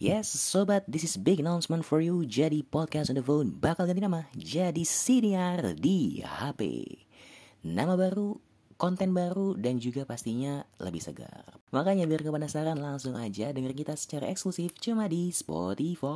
[0.00, 2.24] Yes, sobat, this is big announcement for you.
[2.24, 6.86] Jadi podcast on the phone bakal ganti nama jadi siniar di HP.
[7.66, 8.40] Nama baru,
[8.80, 11.60] konten baru, dan juga pastinya lebih segar.
[11.74, 16.08] Makanya biar gak penasaran langsung aja denger kita secara eksklusif cuma di Spotify.